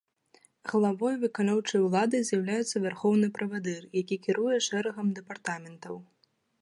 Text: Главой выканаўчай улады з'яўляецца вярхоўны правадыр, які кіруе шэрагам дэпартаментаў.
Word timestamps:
Главой 0.69 1.15
выканаўчай 1.23 1.83
улады 1.89 2.21
з'яўляецца 2.29 2.75
вярхоўны 2.85 3.27
правадыр, 3.37 3.83
які 4.01 4.15
кіруе 4.25 4.55
шэрагам 4.69 5.07
дэпартаментаў. 5.21 5.95